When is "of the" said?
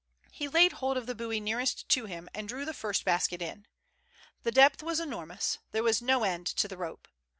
0.97-1.13